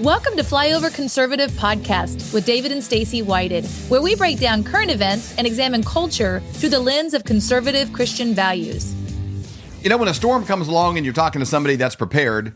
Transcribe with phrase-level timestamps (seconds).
[0.00, 4.92] Welcome to Flyover Conservative Podcast with David and Stacy Whited, where we break down current
[4.92, 8.94] events and examine culture through the lens of conservative Christian values.
[9.82, 12.54] You know, when a storm comes along and you're talking to somebody that's prepared,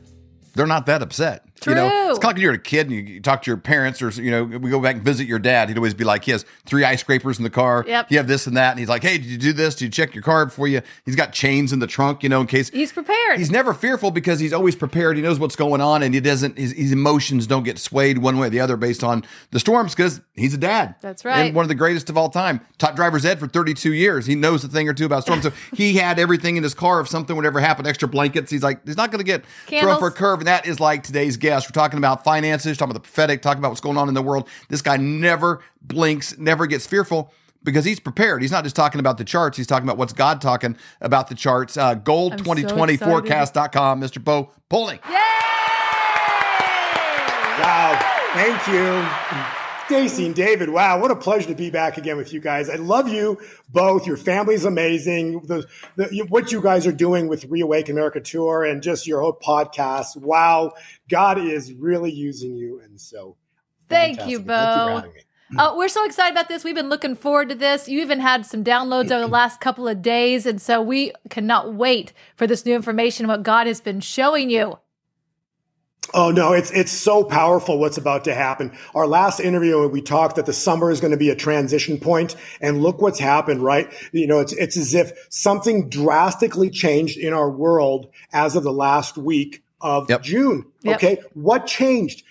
[0.55, 1.45] they're not that upset.
[1.63, 1.73] True.
[1.73, 3.57] You know, it's kind of like when you're a kid and you talk to your
[3.59, 5.69] parents, or you know, we go back and visit your dad.
[5.69, 7.85] He'd always be like, he has three ice scrapers in the car.
[7.87, 8.11] Yep.
[8.11, 9.75] You have this and that, and he's like, hey, did you do this?
[9.75, 10.83] Did you check your car before you?
[11.05, 13.39] He's got chains in the trunk, you know, in case He's prepared.
[13.39, 15.17] He's never fearful because he's always prepared.
[15.17, 16.59] He knows what's going on, and he doesn't.
[16.59, 19.95] His, his emotions don't get swayed one way or the other based on the storms
[19.95, 20.97] because he's a dad.
[21.01, 21.47] That's right.
[21.47, 22.61] And one of the greatest of all time.
[22.79, 24.27] Taught driver's ed for 32 years.
[24.27, 25.45] He knows a thing or two about storms.
[25.45, 27.87] so he had everything in his car if something would ever happen.
[27.87, 28.51] Extra blankets.
[28.51, 29.99] He's like, he's not going to get Candles.
[29.99, 30.41] thrown for a curve.
[30.41, 31.52] And that is like today's guest.
[31.53, 34.23] We're talking about finances, talking about the prophetic, talking about what's going on in the
[34.23, 34.49] world.
[34.69, 38.43] This guy never blinks, never gets fearful because he's prepared.
[38.43, 39.57] He's not just talking about the charts.
[39.57, 41.77] He's talking about what's God talking about the charts.
[41.77, 43.11] Uh, Gold I'm so 2020 excited.
[43.11, 44.01] forecast.com.
[44.01, 44.23] Mr.
[44.23, 44.99] Bo Polny.
[47.59, 47.99] Wow.
[48.35, 49.62] Thank you.
[49.87, 52.71] Stacy and David, wow, what a pleasure to be back again with you guys.
[52.71, 54.07] I love you both.
[54.07, 55.41] Your family's amazing.
[55.41, 55.67] The,
[55.97, 60.17] the, what you guys are doing with ReAwaken America Tour and just your whole podcast.
[60.17, 60.73] Wow,
[61.09, 62.81] God is really using you.
[62.81, 63.37] And so,
[63.89, 64.55] Thank you, Thank Bo.
[64.55, 65.21] having me.
[65.59, 66.65] Uh, we're so excited about this.
[66.65, 67.89] We've been looking forward to this.
[67.89, 70.47] You even had some downloads over the last couple of days.
[70.47, 74.79] And so we cannot wait for this new information, what God has been showing you.
[76.15, 78.77] Oh no, it's it's so powerful what's about to happen.
[78.95, 82.37] Our last interview we talked that the summer is going to be a transition point
[82.61, 83.91] and look what's happened, right?
[84.13, 88.73] You know, it's it's as if something drastically changed in our world as of the
[88.73, 90.23] last week of Yep.
[90.23, 90.67] June.
[90.83, 90.97] Yep.
[90.97, 91.19] Okay?
[91.35, 92.25] What changed?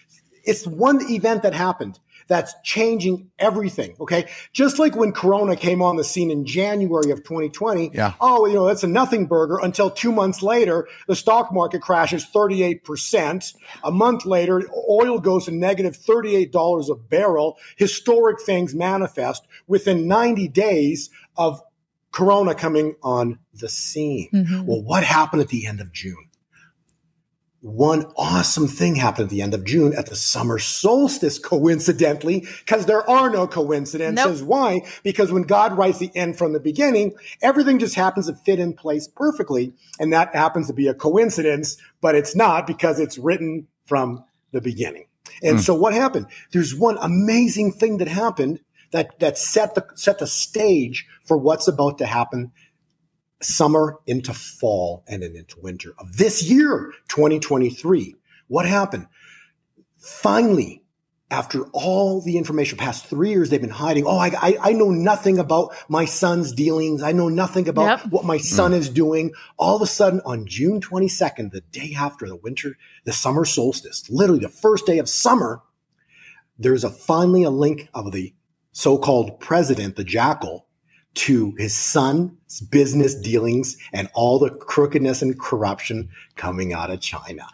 [0.43, 3.95] It's one event that happened that's changing everything.
[3.99, 4.29] Okay.
[4.53, 7.91] Just like when Corona came on the scene in January of 2020.
[7.93, 8.13] Yeah.
[8.19, 12.25] Oh, you know, that's a nothing burger until two months later, the stock market crashes
[12.25, 13.53] 38%.
[13.83, 17.57] A month later, oil goes to negative $38 a barrel.
[17.77, 21.61] Historic things manifest within 90 days of
[22.11, 24.29] Corona coming on the scene.
[24.33, 24.65] Mm-hmm.
[24.65, 26.27] Well, what happened at the end of June?
[27.61, 32.87] One awesome thing happened at the end of June at the summer solstice, coincidentally, because
[32.87, 34.41] there are no coincidences.
[34.41, 34.49] Nope.
[34.49, 34.81] Why?
[35.03, 38.73] Because when God writes the end from the beginning, everything just happens to fit in
[38.73, 39.73] place perfectly.
[39.99, 44.61] And that happens to be a coincidence, but it's not because it's written from the
[44.61, 45.05] beginning.
[45.43, 45.61] And hmm.
[45.61, 46.25] so what happened?
[46.51, 51.67] There's one amazing thing that happened that, that set the, set the stage for what's
[51.67, 52.51] about to happen
[53.41, 58.15] summer into fall and then into winter of this year, 2023.
[58.47, 59.07] What happened?
[59.97, 60.83] Finally,
[61.29, 64.05] after all the information, past three years, they've been hiding.
[64.05, 67.01] Oh, I, I, I know nothing about my son's dealings.
[67.01, 68.11] I know nothing about Yep.
[68.11, 69.31] what my son is doing.
[69.57, 72.75] All of a sudden, on June 22nd, the day after the winter,
[73.05, 75.61] the summer solstice, literally the first day of summer,
[76.59, 78.33] there's a finally a link of the
[78.73, 80.67] so-called president, the jackal,
[81.13, 87.45] to his son's business dealings and all the crookedness and corruption coming out of China.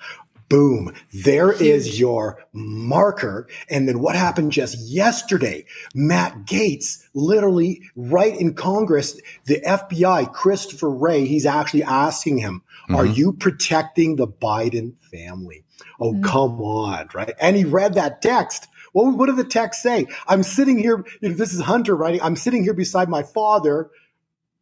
[0.49, 0.93] Boom.
[1.13, 3.47] There is your marker.
[3.69, 5.65] And then what happened just yesterday?
[5.93, 13.03] Matt Gaetz, literally right in Congress, the FBI, Christopher Wray, he's actually asking him, are
[13.03, 13.13] mm-hmm.
[13.13, 15.65] you protecting the Biden family?
[15.99, 16.23] Oh, mm.
[16.23, 17.09] come on.
[17.13, 17.33] Right.
[17.41, 18.67] And he read that text.
[18.97, 20.07] What, what did the text say?
[20.27, 21.05] I'm sitting here.
[21.21, 22.21] You know, this is Hunter writing.
[22.21, 23.91] I'm sitting here beside my father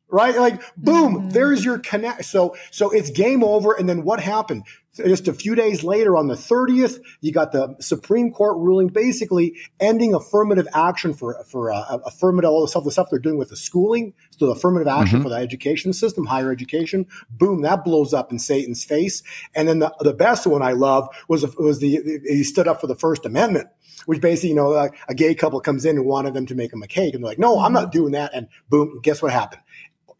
[0.10, 0.38] right?
[0.38, 2.26] Like, boom, there's your connect.
[2.26, 3.74] So, so it's game over.
[3.74, 4.64] And then what happened?
[4.96, 9.58] Just a few days later, on the 30th, you got the Supreme Court ruling basically
[9.78, 13.50] ending affirmative action for for uh, affirmative all the stuff the stuff they're doing with
[13.50, 14.14] the schooling.
[14.38, 17.08] So, affirmative action for the education system, higher education.
[17.30, 19.22] Boom, that blows up in Satan's face.
[19.54, 22.88] And then the the best one I love was was the he stood up for
[22.88, 23.68] the First Amendment
[24.06, 26.72] which basically, you know, like a gay couple comes in and wanted them to make
[26.72, 27.14] them a cake.
[27.14, 27.92] And they're like, no, I'm not mm-hmm.
[27.92, 28.34] doing that.
[28.34, 29.62] And boom, guess what happened?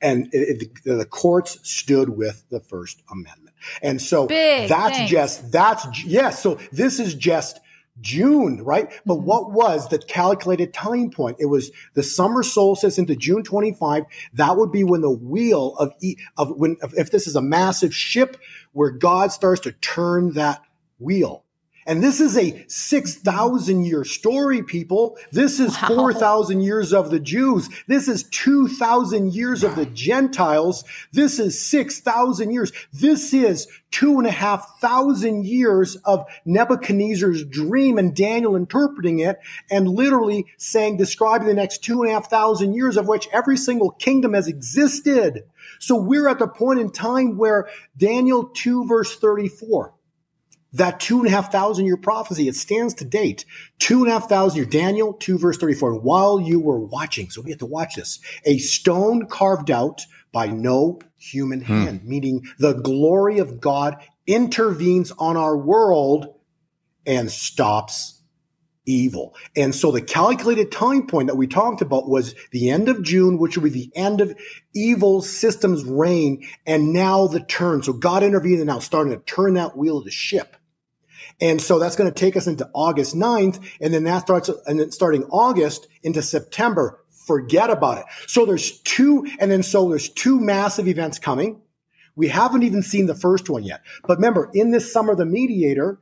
[0.02, 3.56] And it, it, the, courts stood with the First Amendment.
[3.82, 5.12] And so Big that's thanks.
[5.12, 6.44] just, that's, yes.
[6.44, 7.60] So this is just
[8.02, 8.92] June, right?
[9.06, 9.26] But mm-hmm.
[9.26, 11.38] what was the calculated time point?
[11.40, 14.04] It was the summer solstice into June 25.
[14.34, 17.96] That would be when the wheel of, e- of when, if this is a massive
[17.96, 18.38] ship
[18.74, 20.62] where God starts to turn that
[21.00, 21.45] wheel.
[21.88, 25.18] And this is a 6,000 year story, people.
[25.32, 25.90] This is Wow.
[26.14, 27.70] 4,000 years of the Jews.
[27.88, 30.84] This is 2,000 years of the Gentiles.
[31.14, 32.72] This is 6,000 years.
[32.92, 39.40] This is two and a half thousand years of Nebuchadnezzar's dream and Daniel interpreting it
[39.72, 43.56] and literally saying, describing the next two and a half thousand years of which every
[43.56, 45.44] single kingdom has existed.
[45.80, 49.94] So we're at the point in time where Daniel 2 verse 34,
[50.76, 53.46] that two and a half thousand year prophecy, it stands to date.
[53.80, 55.94] Two and a half thousand year, Daniel 2 verse 34.
[55.94, 60.02] And while you were watching, so we have to watch this, a stone carved out
[60.32, 61.84] by no human hmm.
[61.84, 66.36] hand, meaning the glory of God intervenes on our world
[67.06, 68.22] and stops
[68.86, 69.36] evil.
[69.56, 73.38] And so the calculated time point that we talked about was the end of June,
[73.38, 74.36] which would be the end of
[74.74, 76.48] evil systems reign.
[76.66, 77.84] And now the turn.
[77.84, 80.56] So God intervened and now starting to turn that wheel of the ship.
[81.42, 83.64] And so that's going to take us into August 9th.
[83.82, 88.06] And then that starts, and then starting August into September, forget about it.
[88.28, 91.62] So there's two, and then so there's two massive events coming.
[92.16, 93.82] We haven't even seen the first one yet.
[94.08, 96.00] But remember, in this summer, the mediator,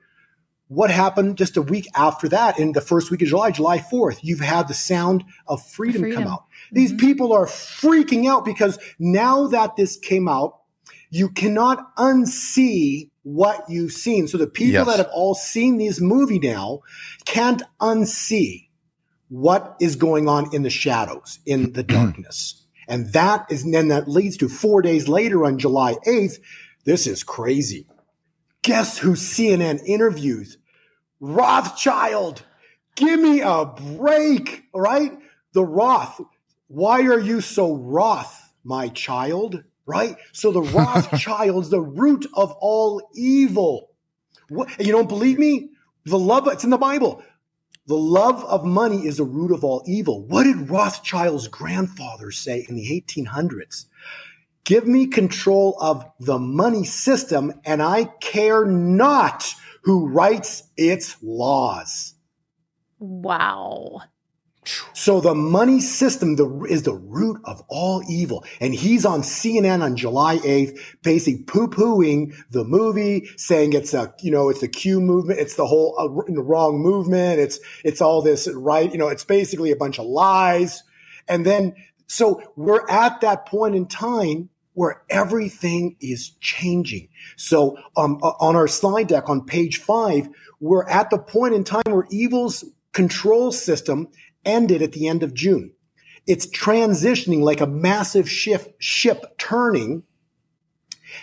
[0.68, 4.20] what happened just a week after that in the first week of July, July 4th?
[4.22, 6.24] You've had the sound of freedom, Freedom.
[6.24, 6.46] come out.
[6.72, 7.06] These mm-hmm.
[7.06, 10.60] people are freaking out because now that this came out,
[11.14, 14.28] you cannot unsee what you've seen.
[14.28, 14.88] So the people Yes.
[14.88, 16.80] that have all seen this movie now
[17.26, 18.70] can't unsee
[19.30, 22.04] what is going on in the shadows, in the mm-hmm.
[22.04, 22.66] darkness.
[22.88, 26.40] And that is, and then that leads to four days later on July 8th.
[26.84, 27.86] This is crazy.
[28.64, 30.58] Guess who CNN interviews?
[31.20, 32.42] Rothschild.
[32.96, 34.64] Give me a break.
[34.74, 35.12] right?
[35.54, 36.20] The Roth.
[36.68, 39.64] Why are you so Roth, my child?
[39.86, 40.16] Right.
[40.32, 43.90] So the Rothschild's the root of all evil.
[44.50, 45.70] What, you don't believe me?
[46.06, 47.24] The love, it's in the Bible.
[47.88, 50.26] The love of money is the root of all evil.
[50.26, 53.86] What did Rothschild's grandfather say in the 1800s?
[54.64, 59.54] Give me control of the money system and I care not
[59.84, 62.14] who writes its laws.
[63.00, 64.04] Wow.
[64.94, 68.46] So the money system the, is the root of all evil.
[68.60, 74.32] And he's on CNN on July 8th, basically poo-pooing the movie, saying it's a, you
[74.32, 75.40] know, it's the Q movement.
[75.40, 76.10] It's the whole uh,
[76.42, 77.40] wrong movement.
[77.40, 78.92] It's, it's all this, right?
[78.92, 80.84] You know, it's basically a bunch of lies.
[81.28, 81.76] And then,
[82.08, 87.10] so we're at that point in time where everything is changing.
[87.38, 90.28] So um, on our slide deck on page five,
[90.60, 94.08] we're at the point in time where evil's control system
[94.46, 95.74] ended at the end of June.
[96.26, 100.04] It's transitioning like a massive shift, ship turning.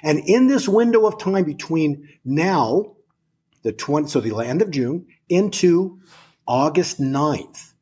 [0.02, 2.96] And in this window of time between now,
[3.62, 6.00] the 20, so the end of June into
[6.46, 7.72] August 9th,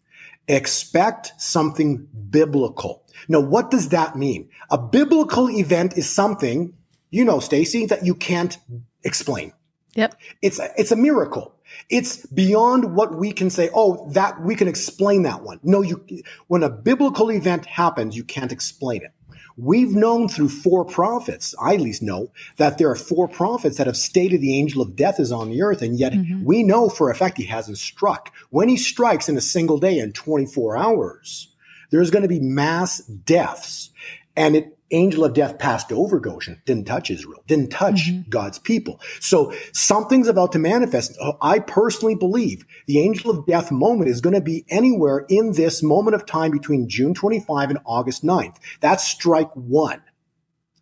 [0.46, 3.04] expect something biblical.
[3.28, 4.48] Now, what does that mean?
[4.70, 6.74] A biblical event is something,
[7.10, 8.56] you know, Stacy, that you can't
[9.04, 9.52] explain.
[9.98, 10.14] Yep.
[10.42, 11.54] It's a, it's a miracle.
[11.90, 13.68] It's beyond what we can say.
[13.74, 15.58] Oh, that we can explain that one.
[15.64, 16.04] No, you,
[16.46, 19.10] when a biblical event happens, you can't explain it.
[19.56, 23.88] We've known through four prophets, I at least know, that there are four prophets that
[23.88, 26.44] have stated the angel of death is on the earth, and yet mm-hmm.
[26.44, 28.32] we know for a fact he hasn't struck.
[28.50, 31.52] When he strikes in a single day in 24 hours,
[31.90, 33.90] there's going to be mass deaths.
[34.36, 38.28] And it, angel of death passed over Goshen, didn't touch Israel, didn't touch mm-hmm.
[38.30, 39.00] God's people.
[39.20, 41.16] So something's about to manifest.
[41.20, 45.52] Uh, I personally believe the angel of death moment is going to be anywhere in
[45.52, 48.56] this moment of time between June 25 and August 9th.
[48.80, 50.02] That's strike one.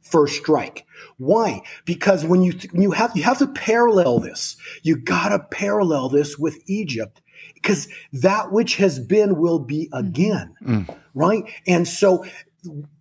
[0.03, 0.87] First strike.
[1.19, 1.63] Why?
[1.85, 4.57] Because when you, when you have, you have to parallel this.
[4.83, 7.21] You gotta parallel this with Egypt
[7.55, 10.07] because that which has been will be mm-hmm.
[10.07, 10.55] again.
[10.63, 10.97] Mm.
[11.15, 11.45] Right.
[11.67, 12.25] And so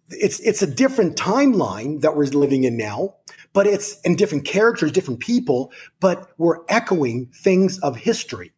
[0.09, 3.15] it's it's a different timeline that we're living in now,
[3.53, 8.51] but it's in different characters, different people, but we're echoing things of history.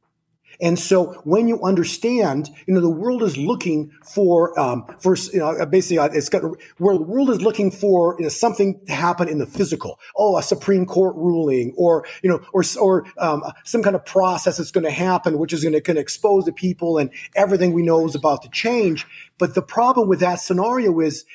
[0.60, 5.40] And so when you understand, you know, the world is looking for, um, for, you
[5.40, 6.42] know, basically uh, it's got,
[6.78, 10.00] where the world is looking for you know, something to happen in the physical.
[10.16, 14.58] Oh, a Supreme Court ruling or, you know, or, or, um, some kind of process
[14.58, 18.06] that's going to happen, which is going to expose the people and everything we know
[18.08, 19.06] is about to change.
[19.38, 21.26] But the problem with that scenario is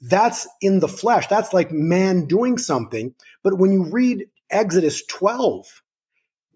[0.00, 1.26] that's in the flesh.
[1.26, 3.14] That's like man doing something.
[3.42, 5.82] But when you read Exodus 12,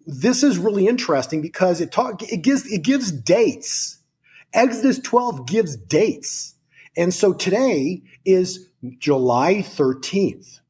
[0.06, 3.99] this is really interesting because it talk, it gives, it gives dates.
[4.52, 6.54] Exodus 12 gives dates.
[6.96, 8.68] And so today is
[8.99, 10.61] July 13th.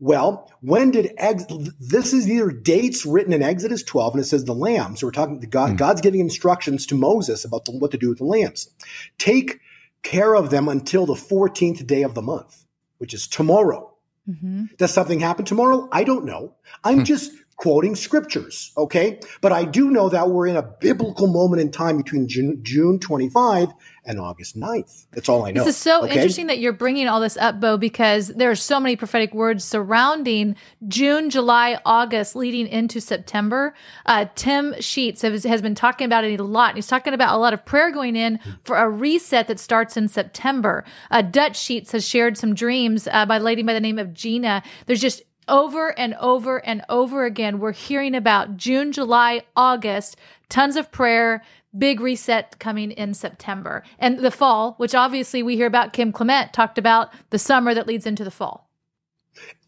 [0.00, 1.46] Well, when did Ex-
[1.80, 5.00] this is either dates written in Exodus 12 and it says the lambs.
[5.00, 8.18] So we're talking God, God's giving instructions to Moses about the, what to do with
[8.18, 8.70] the lambs.
[9.18, 9.60] Take
[10.02, 12.66] care of them until the 14th day of the month,
[12.98, 13.94] which is tomorrow.
[14.28, 14.64] Mm-hmm.
[14.78, 15.88] Does something happen tomorrow?
[15.92, 16.54] I don't know.
[16.82, 18.72] I'm just quoting scriptures.
[18.76, 19.20] Okay.
[19.40, 22.98] But I do know that we're in a biblical moment in time between June, June
[22.98, 23.68] 25
[24.06, 25.06] and August 9th.
[25.12, 25.64] That's all I know.
[25.64, 26.14] This is so okay?
[26.14, 29.64] interesting that you're bringing all this up, Bo, because there are so many prophetic words
[29.64, 30.56] surrounding
[30.88, 33.74] June, July, August, leading into September.
[34.04, 36.70] Uh, Tim Sheets has, has, been talking about it a lot.
[36.70, 39.96] And he's talking about a lot of prayer going in for a reset that starts
[39.96, 40.84] in September.
[41.10, 44.12] Uh, Dutch Sheets has shared some dreams uh, by a lady by the name of
[44.12, 44.62] Gina.
[44.86, 50.16] There's just over and over and over again, we're hearing about June, July, August,
[50.48, 51.42] tons of prayer,
[51.76, 53.82] big reset coming in September.
[53.98, 57.86] And the fall, which obviously we hear about Kim Clement talked about the summer that
[57.86, 58.70] leads into the fall.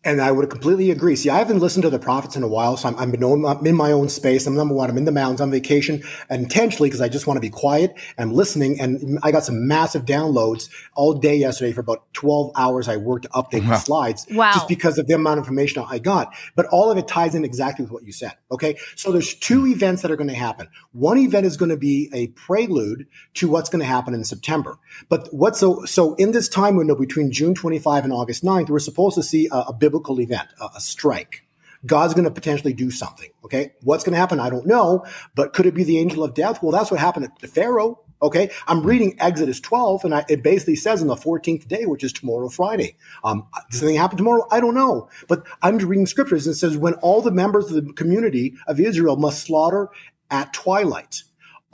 [0.04, 1.16] And I would completely agree.
[1.16, 3.90] See, I haven't listened to the prophets in a while, so I'm, I'm, in my
[3.90, 4.46] own space.
[4.46, 4.88] I'm number one.
[4.88, 7.92] I'm in the mountains on vacation intentionally because I just want to be quiet.
[8.16, 12.88] I'm listening, and I got some massive downloads all day yesterday for about 12 hours.
[12.88, 13.70] I worked to update wow.
[13.70, 14.52] the slides wow.
[14.52, 16.32] just because of the amount of information I got.
[16.54, 18.34] But all of it ties in exactly with what you said.
[18.52, 20.68] Okay, so there's two events that are going to happen.
[20.92, 24.78] One event is going to be a prelude to what's going to happen in September.
[25.08, 28.78] But what so so in this time window between June 25 and August 9th, we're
[28.78, 31.42] supposed to see a, a biblical biblical event, a, a strike.
[31.84, 33.30] God's going to potentially do something.
[33.44, 33.74] Okay.
[33.82, 34.40] What's going to happen?
[34.40, 36.62] I don't know, but could it be the angel of death?
[36.62, 38.00] Well, that's what happened to Pharaoh.
[38.20, 38.50] Okay.
[38.66, 42.12] I'm reading Exodus 12 and I, it basically says on the 14th day, which is
[42.12, 42.96] tomorrow, Friday.
[43.22, 44.46] Um, does anything happen tomorrow?
[44.50, 47.86] I don't know, but I'm reading scriptures and it says when all the members of
[47.86, 49.88] the community of Israel must slaughter
[50.30, 51.22] at twilight.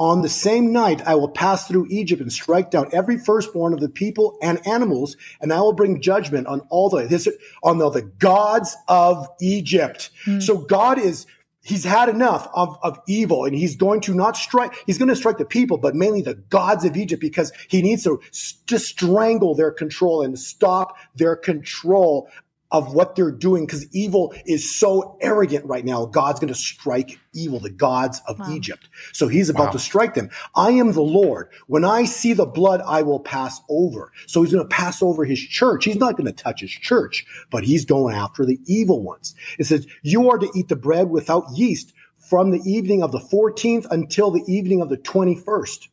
[0.03, 3.79] On the same night, I will pass through Egypt and strike down every firstborn of
[3.79, 8.03] the people and animals, and I will bring judgment on all the on the, the
[8.03, 10.11] gods of Egypt.
[10.27, 10.43] Mm.
[10.43, 11.27] So God is
[11.61, 15.15] he's had enough of, of evil and he's going to not strike he's going to
[15.15, 18.21] strike the people but mainly the gods of egypt because he needs to
[18.67, 22.29] just strangle their control and stop their control
[22.73, 26.07] of what they're doing because evil is so arrogant right now.
[26.07, 28.51] God's going to strike evil, the gods of wow.
[28.51, 28.89] Egypt.
[29.13, 29.73] So he's about wow.
[29.73, 30.31] to strike them.
[30.57, 31.51] I am the Lord.
[31.67, 34.11] When I see the blood, I will pass over.
[34.27, 35.85] So he's going to pass over his church.
[35.85, 39.35] He's not going to touch his church, but he's going after the evil ones.
[39.59, 43.19] It says, you are to eat the bread without yeast from the evening of the
[43.19, 45.89] 14th until the evening of the 21st.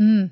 [0.00, 0.30] Mm.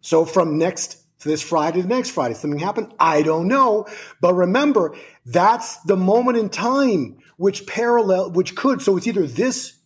[0.00, 2.92] So from next this Friday, the next Friday, something happened.
[2.98, 3.86] I don't know.
[4.20, 8.82] But remember, that's the moment in time which parallel, which could.
[8.82, 9.78] So it's either this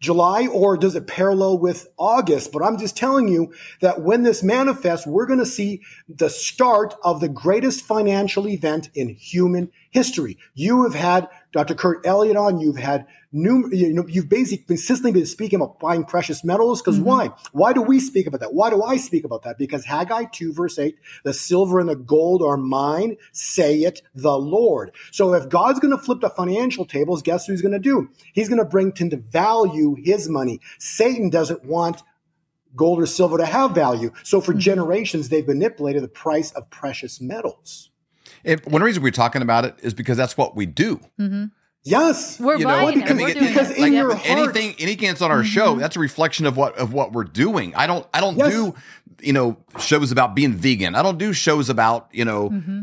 [0.00, 2.52] July or does it parallel with August?
[2.52, 6.94] But I'm just telling you that when this manifests, we're going to see the start
[7.02, 10.38] of the greatest financial event in human history.
[10.54, 11.74] You have had Dr.
[11.74, 12.60] Kirk Elliott on.
[12.60, 16.80] You've had new, you know, you've basically consistently been speaking about buying precious metals.
[16.80, 17.06] Because mm-hmm.
[17.06, 17.30] why?
[17.52, 18.54] Why do we speak about that?
[18.54, 19.58] Why do I speak about that?
[19.58, 24.38] Because Haggai 2 verse 8, the silver and the gold are mine, say it the
[24.38, 24.92] Lord.
[25.10, 28.08] So if God's going to flip the financial tables, guess who's going to do?
[28.32, 30.60] He's going to bring to value his money.
[30.78, 32.02] Satan doesn't want
[32.76, 34.12] gold or silver to have value.
[34.22, 34.60] So for mm-hmm.
[34.60, 37.90] generations, they've manipulated the price of precious metals.
[38.44, 41.00] It, one reason we're talking about it is because that's what we do.
[41.18, 41.46] Mm-hmm.
[41.88, 45.22] Yes, we're you know, buying because, we're because in like, your heart, anything anything that's
[45.22, 45.46] on our mm-hmm.
[45.46, 47.74] show, that's a reflection of what of what we're doing.
[47.74, 48.52] I don't I don't yes.
[48.52, 48.74] do
[49.20, 50.94] you know shows about being vegan.
[50.94, 52.50] I don't do shows about you know.
[52.50, 52.80] Mm-hmm.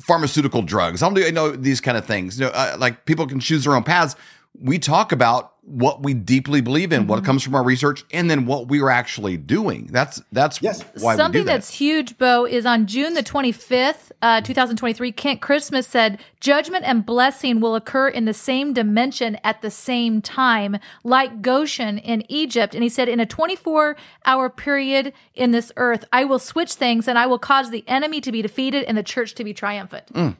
[0.00, 1.00] Pharmaceutical drugs.
[1.00, 2.40] I don't do you know these kind of things.
[2.40, 4.16] You know, uh, like people can choose their own paths.
[4.60, 7.10] We talk about what we deeply believe in, mm-hmm.
[7.10, 9.88] what comes from our research, and then what we are actually doing.
[9.90, 10.84] That's that's yes.
[11.00, 11.52] why something that.
[11.52, 12.16] that's huge.
[12.18, 15.10] Bo is on June the twenty fifth, uh, two thousand twenty three.
[15.10, 20.22] Kent Christmas said, "Judgment and blessing will occur in the same dimension at the same
[20.22, 25.50] time, like Goshen in Egypt." And he said, "In a twenty four hour period in
[25.50, 28.84] this earth, I will switch things, and I will cause the enemy to be defeated
[28.84, 30.36] and the church to be triumphant." Mm.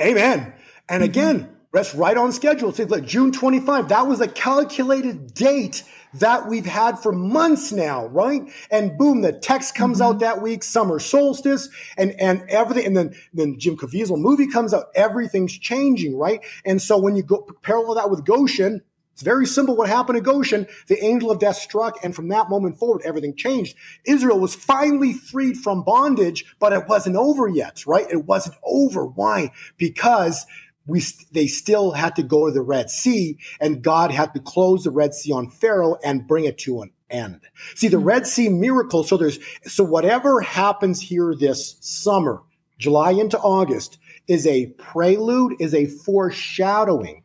[0.00, 0.52] Amen.
[0.88, 1.52] And mm-hmm.
[1.72, 2.68] That's right on schedule.
[2.68, 3.88] It's like June 25.
[3.88, 8.42] That was a calculated date that we've had for months now, right?
[8.70, 10.14] And boom, the text comes mm-hmm.
[10.14, 14.74] out that week, summer solstice, and and everything, and then then Jim Caviezel movie comes
[14.74, 14.86] out.
[14.94, 16.40] Everything's changing, right?
[16.64, 20.22] And so when you go parallel that with Goshen, it's very simple what happened to
[20.22, 20.66] Goshen.
[20.88, 23.76] The angel of death struck, and from that moment forward, everything changed.
[24.04, 28.06] Israel was finally freed from bondage, but it wasn't over yet, right?
[28.10, 29.06] It wasn't over.
[29.06, 29.52] Why?
[29.78, 30.46] Because
[30.86, 34.84] we they still had to go to the Red Sea, and God had to close
[34.84, 37.40] the Red Sea on Pharaoh and bring it to an end.
[37.74, 37.98] See the.
[37.98, 39.04] Red Sea miracle.
[39.04, 42.42] So there's so whatever happens here this summer,
[42.78, 47.22] July into August, is a prelude, is a foreshadowing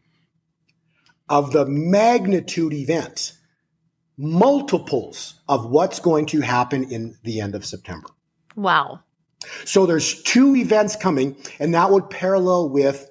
[1.29, 3.33] of the magnitude event,
[4.17, 8.07] multiples of what's going to happen in the end of September.
[8.55, 9.01] Wow.
[9.65, 13.09] So there's two events coming, and that would parallel with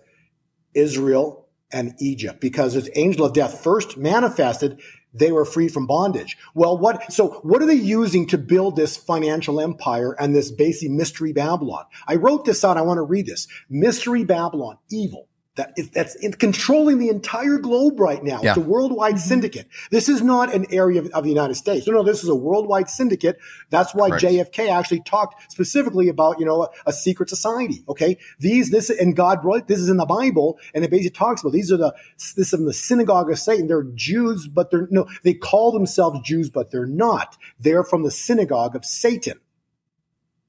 [0.76, 4.80] Israel and Egypt because as angel of death first manifested,
[5.12, 6.36] they were free from bondage.
[6.54, 10.90] Well, what, so what are they using to build this financial empire and this basic
[10.90, 11.86] mystery Babylon?
[12.06, 12.76] I wrote this out.
[12.76, 13.48] I want to read this.
[13.68, 18.40] Mystery Babylon, evil that is, that's in controlling the entire globe right now.
[18.42, 18.50] Yeah.
[18.50, 19.66] It's a worldwide syndicate.
[19.90, 21.86] This is not an area of, of, the United States.
[21.86, 23.38] No, no, this is a worldwide syndicate.
[23.70, 24.20] That's why right.
[24.20, 27.82] JFK actually talked specifically about, you know, a, a, secret society.
[27.88, 28.18] Okay.
[28.38, 31.54] These, this, and God wrote, this is in the Bible, and it basically talks about
[31.54, 31.94] these are the,
[32.36, 33.66] this is the synagogue of Satan.
[33.66, 37.38] They're Jews, but they're, no, they call themselves Jews, but they're not.
[37.58, 39.40] They're from the synagogue of Satan.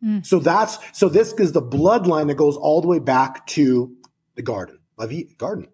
[0.03, 0.25] Mm.
[0.25, 3.95] So that's, so this is the bloodline that goes all the way back to
[4.35, 5.67] the garden of Eve, garden.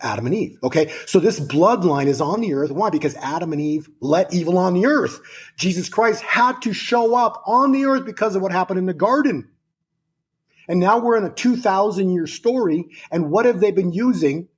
[0.00, 0.58] Adam and Eve.
[0.62, 0.92] Okay.
[1.06, 2.70] So this bloodline is on the earth.
[2.70, 2.90] Why?
[2.90, 5.20] Because Adam and Eve let evil on the earth.
[5.56, 8.94] Jesus Christ had to show up on the earth because of what happened in the
[8.94, 9.48] garden.
[10.68, 12.90] And now we're in a 2000 year story.
[13.10, 14.48] And what have they been using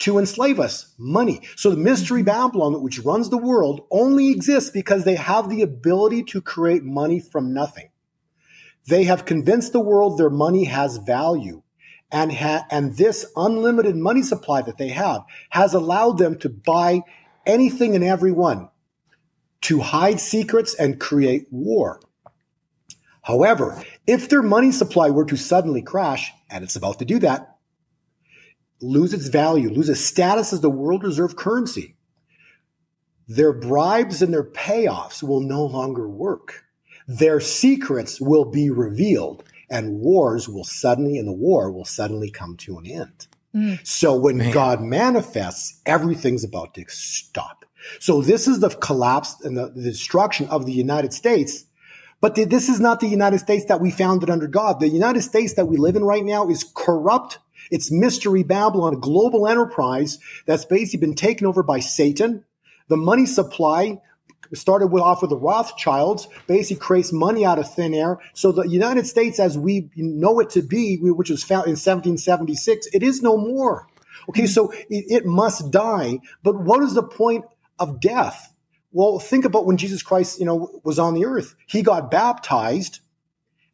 [0.00, 0.94] to enslave us?
[0.98, 1.40] Money.
[1.56, 2.26] So the mystery mm-hmm.
[2.26, 7.20] Babylon, which runs the world, only exists because they have the ability to create money
[7.20, 7.90] from nothing.
[8.88, 11.62] They have convinced the world their money has value
[12.10, 17.02] and ha- and this unlimited money supply that they have has allowed them to buy
[17.44, 18.68] anything and everyone
[19.62, 22.00] to hide secrets and create war.
[23.22, 27.56] However, if their money supply were to suddenly crash, and it's about to do that,
[28.80, 31.96] lose its value, lose its status as the world reserve currency,
[33.26, 36.64] their bribes and their payoffs will no longer work.
[37.08, 42.56] Their secrets will be revealed and wars will suddenly, and the war, will suddenly come
[42.58, 43.26] to an end.
[43.54, 43.86] Mm.
[43.86, 44.52] So when Man.
[44.52, 47.64] God manifests, everything's about to stop.
[48.00, 51.64] So this is the collapse and the, the destruction of the United States.
[52.20, 54.80] But the, this is not the United States that we founded under God.
[54.80, 57.38] The United States that we live in right now is corrupt.
[57.70, 62.44] It's mystery Babylon, a global enterprise that's basically been taken over by Satan.
[62.88, 64.00] The money supply
[64.54, 68.18] started with off with the Rothschilds, basically creates money out of thin air.
[68.34, 72.88] So the United States, as we know it to be, which was found in 1776,
[72.92, 73.86] it is no more.
[74.28, 76.18] Okay, so it, it must die.
[76.42, 77.44] But what is the point
[77.78, 78.52] of death?
[78.92, 81.54] Well, think about when Jesus Christ, you know, was on the earth.
[81.66, 83.00] He got baptized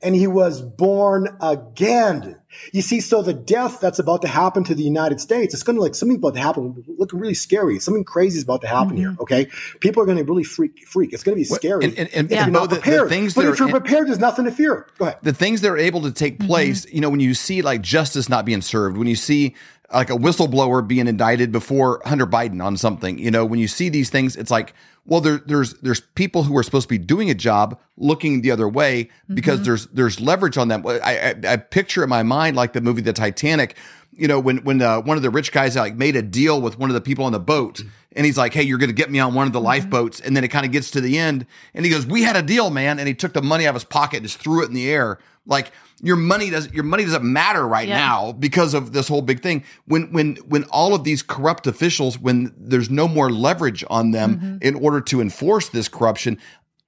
[0.02, 2.40] and he was born again.
[2.72, 5.76] You see, so the death that's about to happen to the United States, it's going
[5.76, 7.78] to like something about to happen, looking really scary.
[7.78, 9.10] Something crazy is about to happen mm-hmm.
[9.10, 9.16] here.
[9.20, 9.48] Okay,
[9.80, 10.86] people are going to really freak.
[10.86, 11.12] Freak.
[11.12, 11.84] It's going to be scary.
[11.84, 12.46] And, and, and yeah.
[12.46, 14.86] you know, the, the, things but if you're prepared, there's nothing to fear.
[14.98, 15.18] Go ahead.
[15.22, 16.46] The things that are able to take mm-hmm.
[16.46, 16.86] place.
[16.86, 16.94] Mm-hmm.
[16.94, 19.54] You know, when you see like justice not being served, when you see
[19.92, 23.18] like a whistleblower being indicted before Hunter Biden on something.
[23.18, 26.56] You know, when you see these things, it's like, well, there, there's there's people who
[26.56, 29.64] are supposed to be doing a job looking the other way because mm-hmm.
[29.64, 30.86] there's there's leverage on them.
[30.86, 33.76] I, I, I, picture in my mind like the movie The Titanic.
[34.12, 36.78] You know, when when uh, one of the rich guys like made a deal with
[36.78, 37.82] one of the people on the boat,
[38.14, 39.66] and he's like, "Hey, you're going to get me on one of the mm-hmm.
[39.66, 42.36] lifeboats," and then it kind of gets to the end, and he goes, "We had
[42.36, 44.62] a deal, man," and he took the money out of his pocket and just threw
[44.62, 45.18] it in the air.
[45.46, 47.98] Like your money doesn't your money doesn't matter right yeah.
[47.98, 49.64] now because of this whole big thing.
[49.86, 54.36] When when when all of these corrupt officials, when there's no more leverage on them
[54.36, 54.56] mm-hmm.
[54.60, 56.38] in order to enforce this corruption,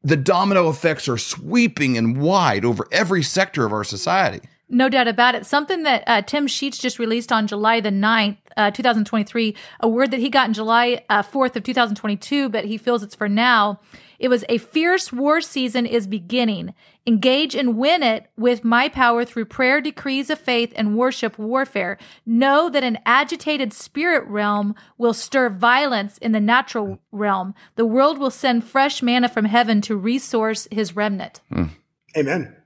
[0.02, 4.40] the domino effects are sweeping and wide over every sector of our society.
[4.74, 5.46] No doubt about it.
[5.46, 10.10] Something that uh, Tim Sheets just released on July the 9th, uh, 2023, a word
[10.10, 13.78] that he got in July uh, 4th of 2022, but he feels it's for now.
[14.18, 16.74] It was a fierce war season is beginning.
[17.06, 21.96] Engage and win it with my power through prayer, decrees of faith, and worship warfare.
[22.26, 27.54] Know that an agitated spirit realm will stir violence in the natural realm.
[27.76, 31.42] The world will send fresh manna from heaven to resource his remnant.
[31.52, 31.70] Mm.
[32.16, 32.56] Amen.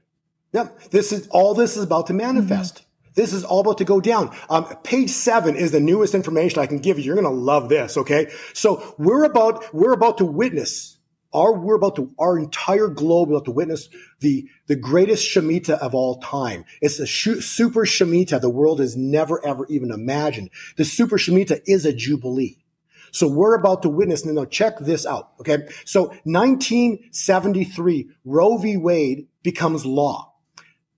[0.52, 0.90] Yep.
[0.90, 2.76] This is all this is about to manifest.
[2.76, 2.84] Mm-hmm.
[3.14, 4.34] This is all about to go down.
[4.48, 7.04] Um, page seven is the newest information I can give you.
[7.04, 7.96] You're going to love this.
[7.96, 8.30] Okay.
[8.54, 10.98] So we're about, we're about to witness
[11.32, 13.88] our, we're about to, our entire globe about to witness
[14.20, 16.64] the, the greatest Shemitah of all time.
[16.80, 20.50] It's a sh- super Shemitah the world has never, ever even imagined.
[20.76, 22.64] The super Shemitah is a Jubilee.
[23.10, 25.32] So we're about to witness, and now check this out.
[25.40, 25.66] Okay.
[25.84, 28.76] So 1973, Roe v.
[28.76, 30.34] Wade becomes law.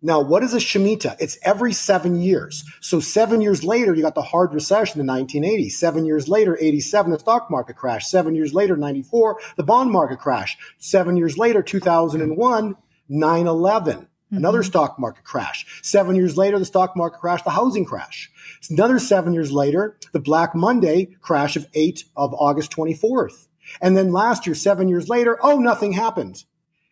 [0.03, 1.17] Now, what is a Shemitah?
[1.21, 2.65] It's every seven years.
[2.81, 5.69] So seven years later, you got the hard recession in 1980.
[5.69, 8.07] Seven years later, 87, the stock market crash.
[8.07, 10.57] Seven years later, 94, the bond market crash.
[10.79, 12.77] Seven years later, 2001,
[13.11, 14.07] 9-11.
[14.31, 14.67] Another mm-hmm.
[14.67, 15.67] stock market crash.
[15.83, 18.31] Seven years later, the stock market crash, the housing crash.
[18.71, 23.49] Another seven years later, the Black Monday crash of 8 of August 24th.
[23.83, 26.45] And then last year, seven years later, oh, nothing happened.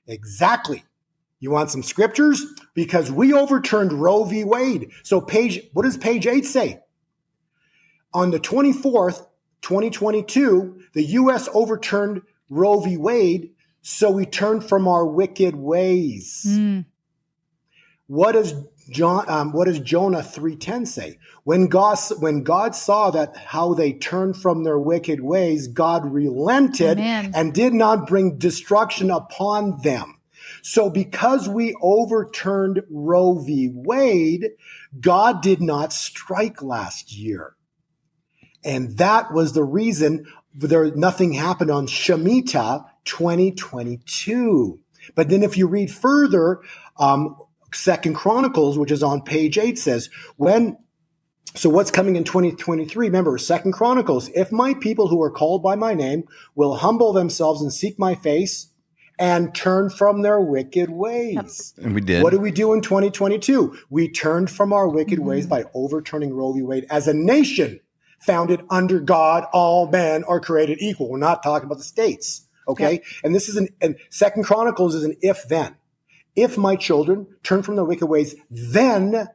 [0.06, 0.84] Exactly.
[1.40, 2.44] You want some scriptures?
[2.74, 4.44] Because we overturned Roe v.
[4.44, 4.90] Wade.
[5.04, 6.80] So page, what does page eight say?
[8.12, 9.26] On the 24th,
[9.62, 11.48] 2022, the U.S.
[11.52, 12.96] overturned Roe v.
[12.96, 13.50] Wade,
[13.82, 16.44] so we turned from our wicked ways.
[16.46, 16.86] Mm.
[18.06, 18.54] What does
[18.90, 19.28] John?
[19.28, 21.18] Um, what does Jonah three ten say?
[21.44, 26.98] When God when God saw that how they turned from their wicked ways, God relented
[26.98, 27.32] Amen.
[27.34, 30.17] and did not bring destruction upon them.
[30.62, 33.70] So because we overturned Roe v.
[33.72, 34.50] Wade,
[35.00, 37.54] God did not strike last year.
[38.64, 44.80] And that was the reason there nothing happened on Shemitah 2022.
[45.14, 46.60] But then if you read further,
[46.98, 47.36] um,
[47.72, 50.78] Second Chronicles, which is on page eight, says when.
[51.54, 53.06] So what's coming in 2023?
[53.06, 54.28] Remember, Second Chronicles.
[54.34, 58.14] If my people who are called by my name will humble themselves and seek my
[58.14, 58.68] face
[59.18, 61.74] and turn from their wicked ways.
[61.76, 62.22] And we did.
[62.22, 63.76] What did we do in 2022?
[63.90, 65.28] We turned from our wicked mm-hmm.
[65.28, 66.62] ways by overturning Roe v.
[66.62, 67.80] Wade as a nation
[68.20, 69.44] founded under God.
[69.52, 71.10] All men are created equal.
[71.10, 72.46] We're not talking about the states.
[72.68, 73.02] Okay.
[73.24, 75.74] And this is an, and Second Chronicles is an if then.
[76.36, 79.26] If my children turn from their wicked ways, then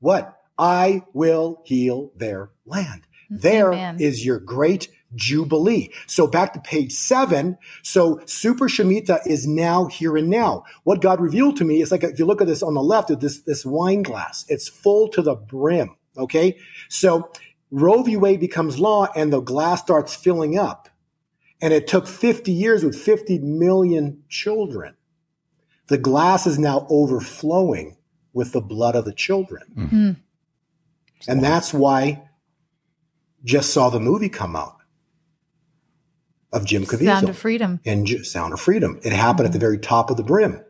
[0.00, 0.38] what?
[0.58, 3.02] I will heal their land.
[3.30, 3.36] Mm-hmm.
[3.38, 4.14] There is Amen.
[4.18, 5.90] your great jubilee.
[6.06, 7.58] So back to page seven.
[7.82, 10.64] So super Shemitah is now here and now.
[10.84, 13.10] What God revealed to me is like if you look at this on the left,
[13.10, 15.96] of this this wine glass, it's full to the brim.
[16.16, 17.30] Okay, so
[17.70, 18.16] Roe v.
[18.16, 20.88] Wade becomes law, and the glass starts filling up.
[21.60, 24.96] And it took 50 years with 50 million children.
[25.86, 27.96] The glass is now overflowing
[28.32, 29.62] with the blood of the children.
[29.76, 30.16] Mm.
[31.28, 32.28] And that's why
[33.44, 34.81] just saw the movie come out
[36.52, 37.80] of Jim Caviezel Sound of freedom.
[37.84, 39.00] J- Sound of Freedom.
[39.02, 40.64] It happened at the very top of the brim.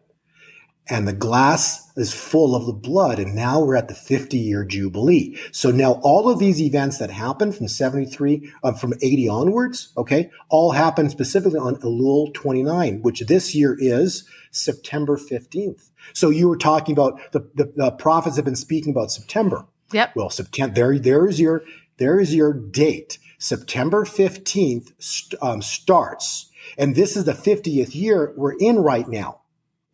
[0.89, 3.19] And the glass is full of the blood.
[3.21, 5.39] And now we're at the 50 year jubilee.
[5.53, 10.31] So now all of these events that happened from 73, uh, from 80 onwards, okay,
[10.49, 15.91] all happened specifically on Elul 29, which this year is September 15th.
[16.15, 19.67] So you were talking about the, the, the prophets have been speaking about September.
[19.93, 20.17] Yep.
[20.17, 21.63] Well, September, there, there's your,
[21.99, 23.19] there is your date.
[23.43, 26.51] September 15th st- um, starts.
[26.79, 29.41] And this is the 50th year we're in right now.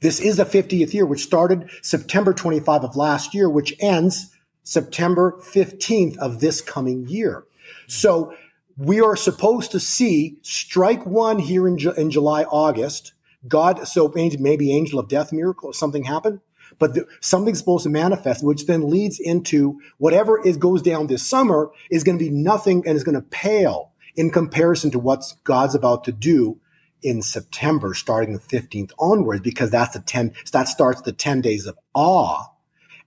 [0.00, 5.40] This is the 50th year, which started September 25 of last year, which ends September
[5.40, 7.44] 15th of this coming year.
[7.86, 8.34] So
[8.76, 13.14] we are supposed to see strike one here in, Ju- in July, August.
[13.48, 16.40] God, so maybe- angel of death miracle, something happened,
[16.78, 21.26] but the, something's supposed to manifest, which then leads into whatever is goes down this
[21.26, 25.22] summer is going to be nothing and is going to pale in comparison to what
[25.44, 26.60] God's about to do
[27.02, 31.66] in September, starting the 15th onwards, because that's the 10, that starts the 10 days
[31.66, 32.44] of awe.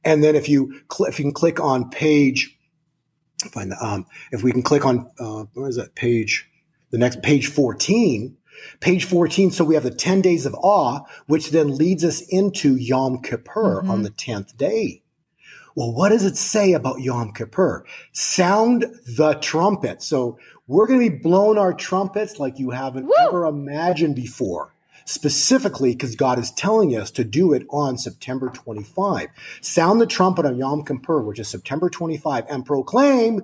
[0.03, 2.57] And then if you, cl- if you can click on page,
[3.51, 6.49] find the, um, if we can click on, uh, where is that page?
[6.91, 8.37] The next page 14,
[8.79, 9.51] page 14.
[9.51, 13.81] So we have the 10 days of awe, which then leads us into Yom Kippur
[13.81, 13.91] mm-hmm.
[13.91, 15.01] on the 10th day.
[15.75, 17.85] Well, what does it say about Yom Kippur?
[18.11, 20.01] Sound the trumpet.
[20.01, 23.13] So we're going to be blowing our trumpets like you haven't Woo!
[23.21, 24.73] ever imagined before.
[25.05, 29.29] Specifically, because God is telling us to do it on September 25.
[29.59, 33.41] Sound the trumpet on Yom Kippur, which is September 25, and proclaim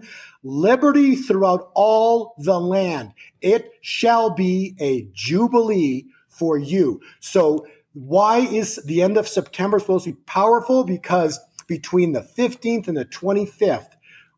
[0.48, 3.14] liberty throughout all the land.
[3.42, 7.02] It shall be a jubilee for you.
[7.20, 10.84] So why is the end of September supposed to be powerful?
[10.84, 13.90] Because between the 15th and the 25th,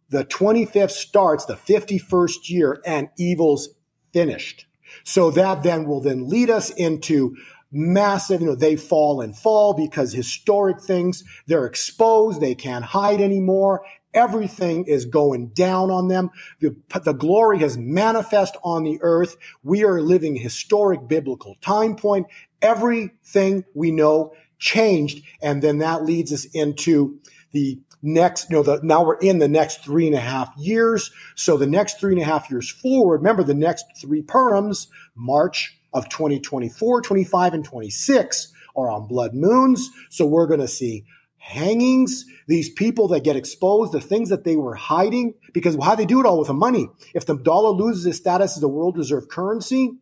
[0.10, 3.70] the 25th starts the 51st year and evil's
[4.12, 4.66] finished.
[5.04, 7.36] So that then will then lead us into
[7.72, 13.22] massive, you know, they fall and fall because historic things, they're exposed, they can't hide
[13.22, 13.84] anymore.
[14.14, 16.32] Everything is going down on them.
[16.60, 19.38] The, the glory has manifest on the earth.
[19.64, 22.28] We are living historic biblical time point.
[22.62, 25.24] Everything we know changed.
[25.42, 27.20] And then that leads us into
[27.52, 31.12] the next, you know, the, now we're in the next three and a half years.
[31.36, 35.78] So the next three and a half years forward, remember the next three Purims, March
[35.94, 39.90] of 2024, 25, and 26 are on blood moons.
[40.10, 41.06] So we're going to see
[41.40, 46.06] hangings, these people that get exposed, the things that they were hiding, because how they
[46.06, 46.88] do it all with the money.
[47.16, 49.94] If the dollar loses its status as a world reserve currency,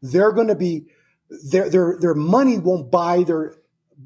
[0.00, 0.86] they're going to be,
[1.50, 3.56] their, their, their money won't buy their,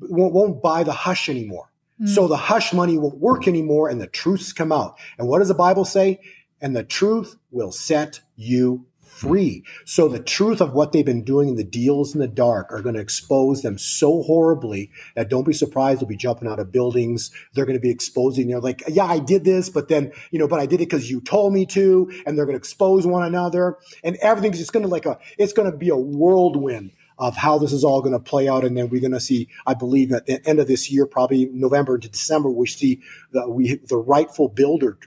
[0.01, 1.71] won't, won't buy the hush anymore.
[2.01, 2.09] Mm.
[2.09, 4.99] So the hush money won't work anymore and the truths come out.
[5.19, 6.21] And what does the Bible say?
[6.61, 8.87] And the truth will set you
[9.21, 9.63] free.
[9.85, 12.81] So the truth of what they've been doing in the deals in the dark are
[12.81, 16.73] going to expose them so horribly that don't be surprised they'll be jumping out of
[16.73, 17.31] buildings.
[17.53, 20.39] They're going to be exposing, you know, like, yeah, I did this, but then, you
[20.39, 23.07] know, but I did it because you told me to, and they're going to expose
[23.07, 26.93] one another and everything's just going to like a, it's going to be a whirlwind
[27.21, 28.65] of how this is all going to play out.
[28.65, 31.51] And then we're going to see, I believe, at the end of this year, probably
[31.53, 33.03] November to December, we see
[33.33, 34.99] the, we, the rightful builder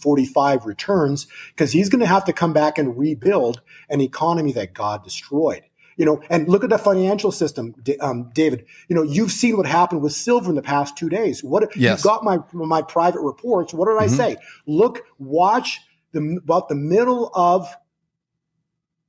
[0.00, 4.72] 45 returns because he's going to have to come back and rebuild an economy that
[4.72, 5.62] God destroyed.
[5.98, 8.66] You know, and look at the financial system, um, David.
[8.88, 11.42] You know, you've seen what happened with silver in the past two days.
[11.42, 11.98] What yes.
[11.98, 13.74] you've got my my private reports.
[13.74, 14.14] What did I mm-hmm.
[14.14, 14.36] say?
[14.64, 15.80] Look, watch
[16.12, 17.74] the about the middle of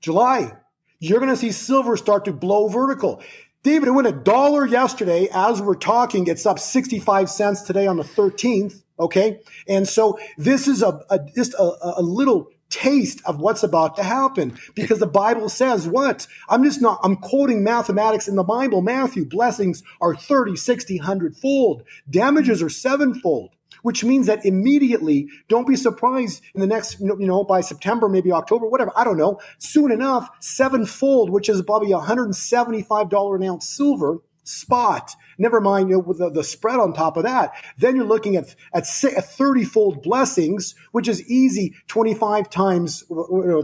[0.02, 0.54] July
[1.00, 3.22] you're going to see silver start to blow vertical.
[3.64, 5.28] David, it went a dollar yesterday.
[5.34, 8.84] As we're talking, it's up 65 cents today on the 13th.
[9.00, 9.40] Okay.
[9.68, 14.04] And so this is a, a just a, a little taste of what's about to
[14.04, 16.28] happen because the Bible says what?
[16.48, 18.82] I'm just not, I'm quoting mathematics in the Bible.
[18.82, 21.84] Matthew, blessings are 30, 60, 100 fold.
[22.10, 27.44] Damages are sevenfold which means that immediately, don't be surprised in the next, you know,
[27.44, 33.36] by September, maybe October, whatever, I don't know, soon enough, sevenfold, which is probably $175
[33.36, 35.16] an ounce silver spot.
[35.38, 37.54] Never mind you know, the, the, spread on top of that.
[37.78, 41.76] Then you're looking at at 30 fold blessings, which is easy.
[41.88, 43.04] 25 times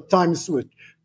[0.10, 0.50] times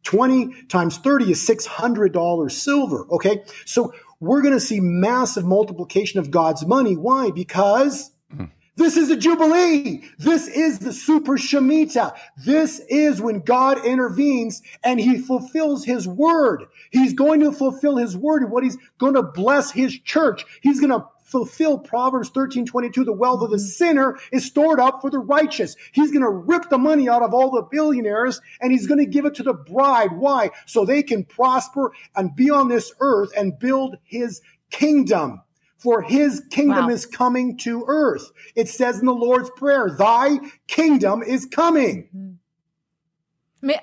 [0.02, 3.06] 20 times 30 is $600 silver.
[3.10, 3.42] Okay.
[3.64, 6.96] So we're going to see massive multiplication of God's money.
[6.96, 7.30] Why?
[7.30, 8.44] Because hmm.
[8.76, 10.04] This is a jubilee.
[10.18, 12.16] This is the super Shemitah.
[12.44, 16.64] This is when God intervenes and he fulfills his word.
[16.90, 20.44] He's going to fulfill his word and what he's going to bless his church.
[20.62, 23.04] He's going to fulfill Proverbs 13, 22.
[23.04, 25.76] The wealth of the sinner is stored up for the righteous.
[25.92, 29.06] He's going to rip the money out of all the billionaires and he's going to
[29.06, 30.12] give it to the bride.
[30.12, 30.50] Why?
[30.66, 35.42] So they can prosper and be on this earth and build his kingdom
[35.80, 36.90] for his kingdom wow.
[36.90, 38.30] is coming to earth.
[38.54, 42.08] It says in the Lord's Prayer, Thy kingdom is coming.
[42.14, 42.30] Mm-hmm.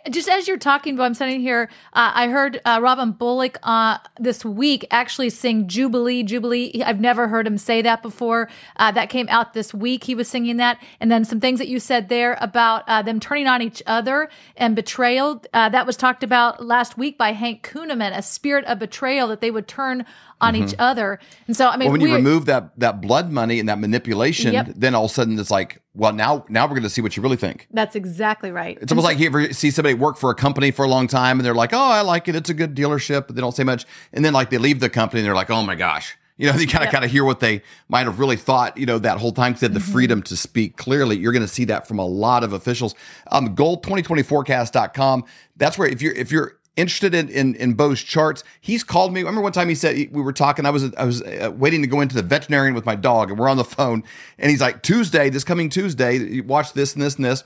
[0.09, 3.99] Just as you're talking, but I'm sitting here, uh, I heard uh, Robin Bullock uh,
[4.19, 6.81] this week actually sing Jubilee, Jubilee.
[6.83, 8.49] I've never heard him say that before.
[8.77, 10.03] Uh, that came out this week.
[10.03, 10.81] He was singing that.
[10.99, 14.29] And then some things that you said there about uh, them turning on each other
[14.55, 15.43] and betrayal.
[15.53, 19.41] Uh, that was talked about last week by Hank Kunneman, a spirit of betrayal that
[19.41, 20.07] they would turn
[20.39, 20.65] on mm-hmm.
[20.65, 21.19] each other.
[21.47, 24.53] And so, I mean, well, when you remove that that blood money and that manipulation,
[24.53, 24.67] yep.
[24.75, 27.17] then all of a sudden it's like, well, now now we're going to see what
[27.17, 27.67] you really think.
[27.71, 28.77] That's exactly right.
[28.81, 31.39] It's almost like you ever see somebody work for a company for a long time
[31.39, 33.63] and they're like, oh, I like it, it's a good dealership, but they don't say
[33.63, 36.15] much, and then like they leave the company and they're like, oh my gosh.
[36.37, 38.85] You know, you kind of kind of hear what they might have really thought, you
[38.85, 39.53] know, that whole time.
[39.53, 39.91] They had the mm-hmm.
[39.91, 41.17] freedom to speak clearly.
[41.17, 42.93] You're going to see that from a lot of officials.
[43.31, 45.25] Um, gold2020forecast.com.
[45.55, 48.43] That's where if you're if you're interested in, in, in Bo's charts.
[48.61, 49.19] He's called me.
[49.19, 50.65] I remember one time he said we were talking.
[50.65, 53.37] I was I was uh, waiting to go into the veterinarian with my dog, and
[53.37, 54.03] we're on the phone.
[54.37, 57.43] And he's like, Tuesday, this coming Tuesday, watch this and this and this.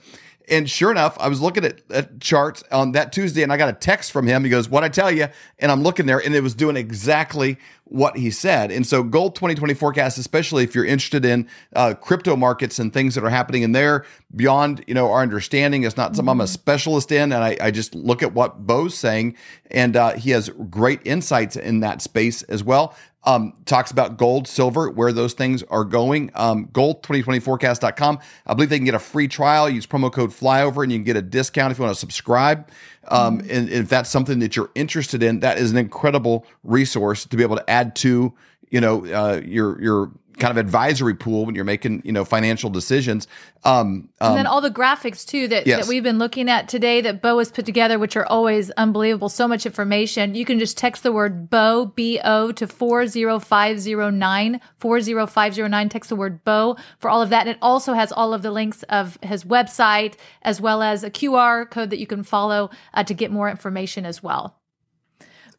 [0.50, 3.70] And sure enough, I was looking at, at, charts on that Tuesday and I got
[3.70, 4.44] a text from him.
[4.44, 5.28] He goes, What I tell you?
[5.60, 8.72] And I'm looking there and it was doing exactly what he said.
[8.72, 13.16] And so, Gold 2020 forecast, especially if you're interested in uh, crypto markets and things
[13.16, 16.46] that are happening in there beyond you know our understanding, it's not something I'm a
[16.46, 16.52] mm-hmm.
[16.52, 17.34] specialist in.
[17.34, 19.36] And I, I just look at what Bo's saying,
[19.70, 24.48] and uh, he has great insights in that space as well um, talks about gold,
[24.48, 26.32] silver, where those things are going.
[26.34, 28.20] Um, gold2020forecast.com.
[28.48, 29.70] I believe they can get a free trial.
[29.70, 32.70] Use promo code flyover and you can get a discount if you want to subscribe.
[33.08, 33.50] Um, mm-hmm.
[33.50, 37.38] and, and if that's something that you're interested in, that is an incredible resource to
[37.38, 38.34] be able to add to,
[38.70, 42.70] you know, uh, your, your kind of advisory pool when you're making you know financial
[42.70, 43.28] decisions.
[43.64, 45.82] Um, um, and then all the graphics too that, yes.
[45.82, 49.30] that we've been looking at today that Bo has put together, which are always unbelievable.
[49.30, 50.34] So much information.
[50.34, 54.60] You can just text the word Bo B O to four zero five zero nine
[54.78, 55.90] four zero five zero nine.
[55.90, 58.52] Text the word Bo for all of that, and it also has all of the
[58.52, 63.04] links of his website as well as a QR code that you can follow uh,
[63.04, 64.61] to get more information as well.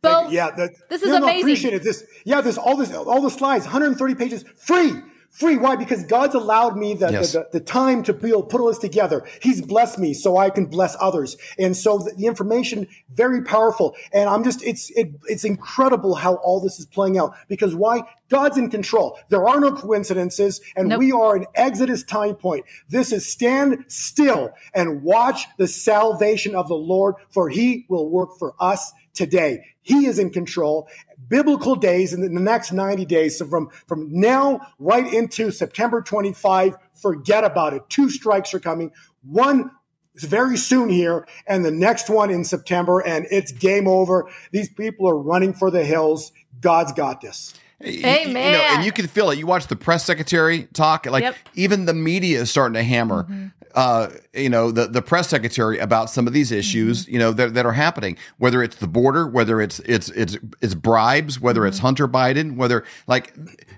[0.02, 1.36] Bo, yeah, that, this is no, amazing.
[1.36, 1.84] No, appreciate it.
[1.84, 4.94] This, yeah, there's all this, all the slides, 130 pages, free,
[5.30, 5.56] free.
[5.56, 5.76] Why?
[5.76, 7.32] Because God's allowed me the, yes.
[7.32, 9.24] the, the, the, time to put, put all this together.
[9.40, 11.36] He's blessed me so I can bless others.
[11.56, 13.94] And so the, the information, very powerful.
[14.12, 18.02] And I'm just, it's, it, it's incredible how all this is playing out because why?
[18.28, 19.20] God's in control.
[19.28, 20.98] There are no coincidences and nope.
[20.98, 22.64] we are an Exodus time point.
[22.88, 28.38] This is stand still and watch the salvation of the Lord for he will work
[28.38, 29.64] for us today.
[29.82, 30.88] He is in control.
[31.28, 33.38] Biblical days in the next 90 days.
[33.38, 37.82] So from, from now right into September 25, forget about it.
[37.88, 38.92] Two strikes are coming.
[39.22, 39.70] One
[40.14, 44.28] is very soon here and the next one in September and it's game over.
[44.50, 46.32] These people are running for the hills.
[46.60, 47.54] God's got this.
[47.84, 48.26] Amen.
[48.26, 49.38] You know, and you can feel it.
[49.38, 51.36] You watch the press secretary talk, like Yep.
[51.54, 53.24] even the media is starting to hammer.
[53.24, 53.46] Mm-hmm.
[53.74, 57.54] Uh, you know the the press secretary about some of these issues, you know that,
[57.54, 58.16] that are happening.
[58.38, 62.84] Whether it's the border, whether it's it's it's it's bribes, whether it's Hunter Biden, whether
[63.06, 63.34] like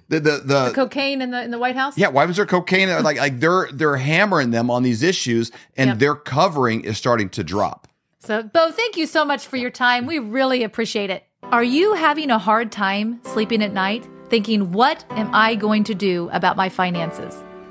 [0.08, 1.96] the the, the, Cocaine in the in the White House.
[1.96, 2.88] yeah, why was there cocaine?
[3.04, 5.98] like like they're they're hammering them on these issues, and Yep.
[5.98, 7.88] their covering is starting to drop.
[8.18, 10.06] So, Bo, thank you so much for your time.
[10.06, 11.24] We really appreciate it.
[11.44, 15.94] Are you having a hard time sleeping at night, thinking, what am I going to
[15.94, 17.36] do about my finances?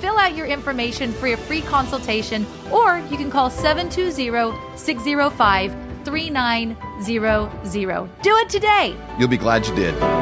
[0.00, 8.22] fill out your information for your free consultation, or you can call 720 605 3900.
[8.22, 8.96] Do it today.
[9.18, 10.21] You'll be glad you did.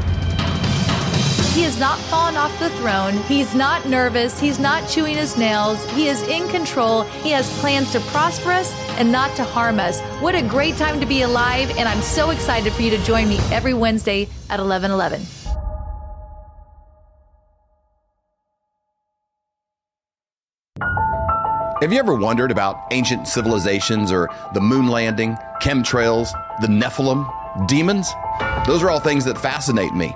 [1.53, 3.17] He has not fallen off the throne.
[3.23, 4.39] He's not nervous.
[4.39, 5.83] He's not chewing his nails.
[5.91, 7.01] He is in control.
[7.23, 9.99] He has plans to prosper us and not to harm us.
[10.21, 11.69] What a great time to be alive.
[11.71, 15.19] And I'm so excited for you to join me every Wednesday at 1111.
[21.81, 26.29] Have you ever wondered about ancient civilizations or the moon landing, chemtrails,
[26.61, 27.27] the Nephilim,
[27.67, 28.09] demons?
[28.65, 30.15] Those are all things that fascinate me.